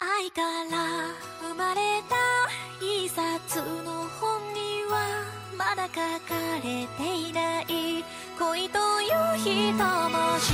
[0.00, 1.10] 愛から
[1.40, 2.14] 生まれた
[2.80, 5.24] 一冊の本には
[5.56, 8.04] まだ書かれていない
[8.38, 10.52] 恋という一文字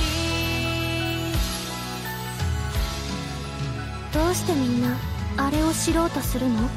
[4.11, 4.97] どうしてみんな
[5.37, 6.67] あれを知ろうとするの？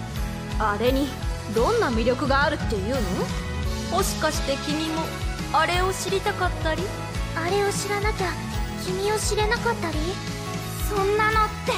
[0.58, 1.08] あれに
[1.54, 2.94] どんな魅力があるっていう
[3.90, 3.96] の？
[3.96, 5.04] もしかして君も
[5.54, 6.82] あれを知りたかったり？
[7.34, 8.26] あれを知らなきゃ
[8.84, 9.96] 君を知れなかったり？
[10.86, 11.72] そんなのって